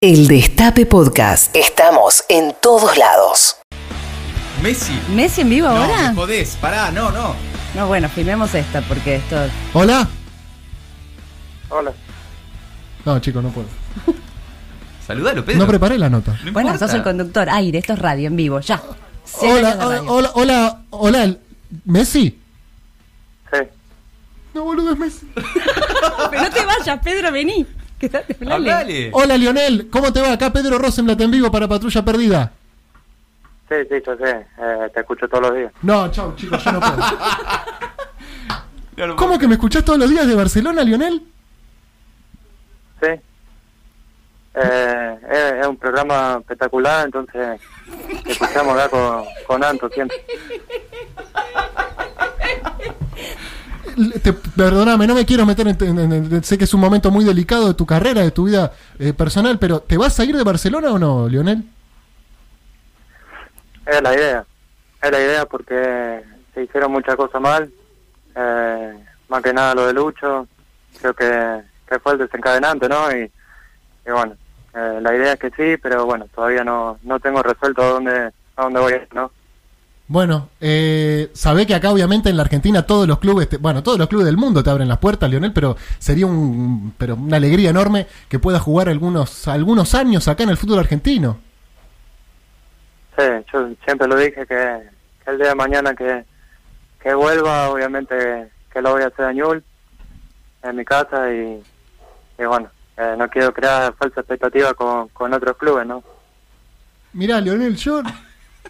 El 0.00 0.28
Destape 0.28 0.86
Podcast. 0.86 1.56
Estamos 1.56 2.22
en 2.28 2.54
todos 2.62 2.96
lados. 2.96 3.56
Messi. 4.62 4.96
¿Messi 5.12 5.40
en 5.40 5.50
vivo 5.50 5.66
No, 5.66 5.74
ahora? 5.76 6.10
me 6.10 6.14
jodés. 6.14 6.56
Pará, 6.60 6.92
no, 6.92 7.10
no. 7.10 7.34
No, 7.74 7.88
bueno, 7.88 8.08
filmemos 8.08 8.54
esta 8.54 8.80
porque 8.82 9.16
esto. 9.16 9.36
Hola. 9.74 10.08
Hola. 11.70 11.92
No, 13.04 13.18
chicos, 13.18 13.42
no 13.42 13.50
puedo. 13.50 13.66
Saludalo, 15.04 15.44
Pedro. 15.44 15.58
No 15.62 15.66
preparé 15.66 15.98
la 15.98 16.08
nota. 16.08 16.30
No 16.44 16.52
Bueno, 16.52 16.68
importa. 16.70 16.86
sos 16.86 16.94
el 16.94 17.02
conductor. 17.02 17.50
Aire, 17.50 17.78
esto 17.80 17.94
es 17.94 17.98
radio 17.98 18.28
en 18.28 18.36
vivo, 18.36 18.60
ya. 18.60 18.80
Hola, 19.40 19.78
hola, 19.84 20.02
hola, 20.06 20.30
hola, 20.34 20.82
hola, 20.90 21.36
Messi. 21.86 22.38
Sí. 23.52 23.58
No, 24.54 24.62
boludo, 24.62 24.92
es 24.92 24.98
Messi. 25.00 25.26
Pero 26.30 26.40
no 26.42 26.50
te 26.52 26.64
vayas, 26.64 27.00
Pedro, 27.02 27.32
vení. 27.32 27.66
Quédate, 28.00 28.36
hablale. 28.40 28.72
Hablale. 28.72 29.10
Hola, 29.12 29.36
Lionel. 29.36 29.88
¿Cómo 29.90 30.12
te 30.12 30.20
va? 30.20 30.32
Acá 30.32 30.52
Pedro 30.52 30.78
Rosenblatt 30.78 31.20
en 31.20 31.30
vivo 31.30 31.50
para 31.50 31.66
Patrulla 31.66 32.04
Perdida. 32.04 32.52
Sí, 33.68 33.74
sí, 33.88 33.96
yo 34.06 34.16
sé. 34.16 34.46
Eh, 34.58 34.90
te 34.94 35.00
escucho 35.00 35.28
todos 35.28 35.48
los 35.48 35.56
días. 35.56 35.72
No, 35.82 36.10
chau, 36.10 36.34
chicos, 36.36 36.62
yo 36.64 36.72
no 36.72 36.80
puedo. 36.80 36.96
No 38.96 39.14
¿Cómo 39.14 39.38
que 39.38 39.46
me 39.46 39.54
escuchás 39.54 39.84
todos 39.84 39.96
los 39.96 40.10
días 40.10 40.26
de 40.26 40.34
Barcelona, 40.34 40.82
Lionel? 40.82 41.22
Sí. 43.00 43.08
Eh, 44.54 45.18
es, 45.30 45.52
es 45.60 45.66
un 45.68 45.76
programa 45.76 46.38
espectacular, 46.40 47.04
entonces 47.04 47.60
te 48.24 48.32
escuchamos 48.32 48.74
acá 48.76 48.88
con, 48.88 49.24
con 49.46 49.62
Anto 49.62 49.88
siempre. 49.90 50.16
Te- 54.22 54.32
perdóname, 54.32 55.06
no 55.06 55.14
me 55.14 55.26
quiero 55.26 55.44
meter 55.44 55.66
en, 55.68 55.76
en- 55.98 56.12
en- 56.12 56.44
Sé 56.44 56.56
que 56.56 56.64
es 56.64 56.74
un 56.74 56.80
momento 56.80 57.10
muy 57.10 57.24
delicado 57.24 57.68
de 57.68 57.74
tu 57.74 57.84
carrera, 57.86 58.22
de 58.22 58.30
tu 58.30 58.44
vida 58.44 58.72
eh, 58.98 59.12
personal, 59.12 59.58
pero 59.58 59.80
¿te 59.80 59.96
vas 59.96 60.18
a 60.20 60.24
ir 60.24 60.36
de 60.36 60.44
Barcelona 60.44 60.92
o 60.92 60.98
no, 60.98 61.28
Lionel? 61.28 61.64
Es 63.86 64.02
la 64.02 64.14
idea. 64.14 64.44
Es 65.02 65.10
la 65.10 65.20
idea 65.20 65.46
porque 65.46 66.22
se 66.54 66.62
hicieron 66.62 66.92
muchas 66.92 67.16
cosas 67.16 67.40
mal. 67.40 67.70
Eh, 68.36 68.98
más 69.28 69.42
que 69.42 69.52
nada 69.52 69.74
lo 69.74 69.86
de 69.86 69.92
Lucho. 69.94 70.46
Creo 71.00 71.14
que, 71.14 71.62
fue 72.02 72.12
el 72.12 72.18
desencadenante, 72.18 72.88
¿no? 72.88 73.10
Y, 73.10 73.30
bueno, 74.10 74.36
eh, 74.74 74.98
la 75.00 75.14
idea 75.14 75.32
es 75.34 75.38
que 75.40 75.50
sí, 75.50 75.76
pero 75.82 76.04
bueno, 76.06 76.26
todavía 76.34 76.64
no, 76.64 76.98
no 77.02 77.18
tengo 77.20 77.42
resuelto 77.42 77.82
a 77.82 77.88
dónde, 77.90 78.32
a 78.56 78.62
dónde 78.62 78.80
voy 78.80 78.94
¿no? 79.12 79.30
Bueno, 80.10 80.48
eh, 80.58 81.30
sabé 81.34 81.66
que 81.66 81.74
acá 81.74 81.90
obviamente 81.92 82.30
en 82.30 82.36
la 82.38 82.42
Argentina 82.42 82.82
todos 82.86 83.06
los 83.06 83.18
clubes, 83.18 83.46
te- 83.50 83.58
bueno, 83.58 83.82
todos 83.82 83.98
los 83.98 84.08
clubes 84.08 84.24
del 84.24 84.38
mundo 84.38 84.62
te 84.62 84.70
abren 84.70 84.88
las 84.88 84.96
puertas, 84.98 85.28
Lionel, 85.28 85.52
pero 85.52 85.76
sería 85.98 86.24
un, 86.26 86.94
pero 86.96 87.14
una 87.14 87.36
alegría 87.36 87.68
enorme 87.68 88.06
que 88.28 88.38
puedas 88.38 88.62
jugar 88.62 88.88
algunos, 88.88 89.46
algunos 89.48 89.94
años 89.94 90.26
acá 90.26 90.44
en 90.44 90.48
el 90.48 90.56
fútbol 90.56 90.78
argentino. 90.78 91.38
Sí, 93.18 93.24
yo 93.52 93.68
siempre 93.84 94.08
lo 94.08 94.16
dije 94.16 94.46
que, 94.46 94.80
que 95.24 95.30
el 95.30 95.36
día 95.38 95.48
de 95.48 95.54
mañana 95.54 95.94
que, 95.94 96.24
que 97.02 97.12
vuelva, 97.12 97.68
obviamente 97.68 98.50
que 98.72 98.80
lo 98.80 98.92
voy 98.92 99.02
a 99.02 99.08
hacer 99.08 99.26
a 99.26 99.32
Ñul, 99.34 99.62
en 100.62 100.76
mi 100.76 100.84
casa 100.86 101.30
y, 101.32 101.62
y 102.38 102.44
bueno, 102.46 102.70
eh, 102.96 103.14
no 103.18 103.28
quiero 103.28 103.52
crear 103.52 103.92
falsa 103.94 104.20
expectativa 104.20 104.72
con, 104.72 105.08
con 105.08 105.34
otros 105.34 105.56
clubes, 105.58 105.86
¿no? 105.86 106.02
Mirá, 107.12 107.40
Lionel, 107.42 107.76
yo 107.76 108.02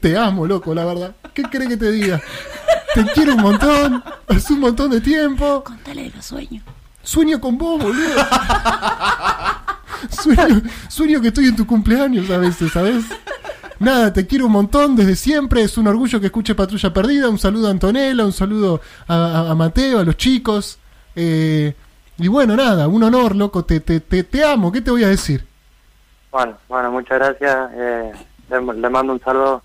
te 0.00 0.16
amo, 0.16 0.46
loco, 0.46 0.74
la 0.74 0.84
verdad. 0.84 1.14
¿Qué 1.34 1.42
crees 1.42 1.68
que 1.68 1.76
te 1.76 1.90
diga? 1.90 2.20
Te 2.94 3.04
quiero 3.12 3.34
un 3.34 3.42
montón, 3.42 4.04
hace 4.28 4.52
un 4.52 4.60
montón 4.60 4.90
de 4.90 5.00
tiempo. 5.00 5.64
Contale 5.64 6.04
de 6.04 6.10
los 6.16 6.24
sueños. 6.24 6.62
Sueño 7.02 7.40
con 7.40 7.58
vos, 7.58 7.82
boludo. 7.82 8.24
sueño, 10.10 10.62
sueño 10.88 11.20
que 11.20 11.28
estoy 11.28 11.46
en 11.48 11.56
tu 11.56 11.66
cumpleaños 11.66 12.30
a 12.30 12.38
veces, 12.38 12.72
¿sabes? 12.72 13.04
Nada, 13.80 14.12
te 14.12 14.26
quiero 14.26 14.46
un 14.46 14.52
montón 14.52 14.96
desde 14.96 15.16
siempre. 15.16 15.62
Es 15.62 15.76
un 15.76 15.86
orgullo 15.88 16.20
que 16.20 16.26
escuche 16.26 16.54
Patrulla 16.54 16.92
Perdida. 16.92 17.28
Un 17.28 17.38
saludo 17.38 17.68
a 17.68 17.70
Antonella, 17.70 18.24
un 18.24 18.32
saludo 18.32 18.80
a, 19.08 19.14
a- 19.14 19.50
a 19.50 19.54
Mateo, 19.54 19.98
a 20.00 20.04
los 20.04 20.16
chicos. 20.16 20.78
Eh, 21.16 21.74
y 22.18 22.28
bueno, 22.28 22.54
nada, 22.56 22.86
un 22.88 23.02
honor, 23.02 23.34
loco. 23.34 23.64
Te, 23.64 23.80
te, 23.80 24.00
te, 24.00 24.22
te 24.22 24.44
amo. 24.44 24.70
¿Qué 24.70 24.80
te 24.80 24.90
voy 24.90 25.02
a 25.04 25.08
decir? 25.08 25.44
Bueno, 26.30 26.56
bueno, 26.68 26.92
muchas 26.92 27.18
gracias. 27.18 27.70
Eh, 27.74 28.12
le, 28.50 28.74
le 28.74 28.88
mando 28.88 29.12
un 29.12 29.20
saludo 29.20 29.62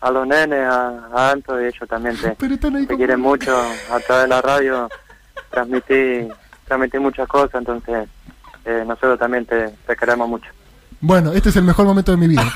a 0.00 0.10
los 0.10 0.26
nenes, 0.26 0.66
a, 0.66 1.08
a 1.14 1.30
Anto, 1.32 1.60
y 1.60 1.64
ellos 1.66 1.88
también 1.88 2.16
te, 2.16 2.36
quieren 2.96 3.20
mucho. 3.20 3.56
A 3.90 3.98
través 4.00 4.24
de 4.24 4.28
la 4.28 4.42
radio 4.42 4.88
transmití, 5.50 6.28
transmití 6.66 6.98
muchas 6.98 7.26
cosas, 7.28 7.54
entonces 7.54 8.08
eh, 8.64 8.84
nosotros 8.86 9.18
también 9.18 9.46
te, 9.46 9.70
te 9.86 9.96
queremos 9.96 10.28
mucho. 10.28 10.50
Bueno, 11.00 11.32
este 11.32 11.50
es 11.50 11.56
el 11.56 11.62
mejor 11.64 11.86
momento 11.86 12.12
de 12.12 12.18
mi 12.18 12.28
vida. 12.28 12.44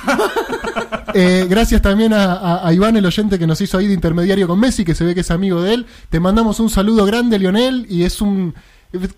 Eh, 1.12 1.46
gracias 1.50 1.82
también 1.82 2.12
a, 2.12 2.34
a- 2.34 2.68
a 2.68 2.72
Iván, 2.72 2.96
el 2.96 3.04
oyente 3.04 3.36
que 3.36 3.46
nos 3.46 3.60
hizo 3.60 3.76
ahí 3.78 3.88
de 3.88 3.94
intermediario 3.94 4.46
con 4.46 4.60
Messi, 4.60 4.84
que 4.84 4.94
se 4.94 5.04
ve 5.04 5.12
que 5.12 5.20
es 5.22 5.30
amigo 5.32 5.60
de 5.60 5.74
él. 5.74 5.86
Te 6.08 6.20
mandamos 6.20 6.60
un 6.60 6.70
saludo 6.70 7.04
grande, 7.04 7.36
Lionel, 7.38 7.84
y 7.88 8.04
es 8.04 8.20
un... 8.20 8.54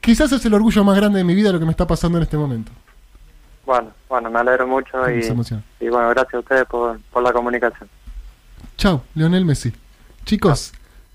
Quizás 0.01 0.33
es 0.33 0.43
el 0.47 0.55
orgullo 0.55 0.85
más 0.85 0.97
grande 0.97 1.19
de 1.19 1.25
mi 1.25 1.35
vida 1.35 1.53
lo 1.53 1.59
que 1.59 1.67
me 1.67 1.71
está 1.71 1.87
pasando 1.87 2.17
en 2.17 2.23
este 2.23 2.39
momento. 2.39 2.73
Bueno, 3.67 3.91
bueno, 4.09 4.31
me 4.31 4.39
alegro 4.39 4.67
mucho 4.67 5.11
y, 5.11 5.23
y 5.81 5.89
bueno, 5.91 6.09
gracias 6.11 6.35
a 6.35 6.39
ustedes 6.39 6.65
por, 6.65 6.99
por 7.13 7.23
la 7.23 7.33
comunicación. 7.33 7.89
Chau, 8.77 9.03
Lionel 9.15 9.45
Messi. 9.45 9.73
Chicos, 10.25 10.73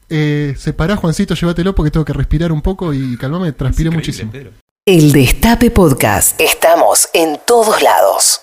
eh, 0.10 0.56
separá 0.58 0.96
Juancito, 0.96 1.34
llévatelo 1.36 1.76
porque 1.76 1.92
tengo 1.92 2.06
que 2.06 2.14
respirar 2.14 2.52
un 2.52 2.62
poco 2.62 2.94
y 2.94 3.18
calmame, 3.18 3.52
transpiré 3.52 3.90
muchísimo. 3.90 4.32
Pedro. 4.32 4.52
El 4.86 5.12
Destape 5.12 5.70
Podcast. 5.70 6.40
Estamos 6.40 7.10
en 7.14 7.40
todos 7.46 7.82
lados. 7.82 8.42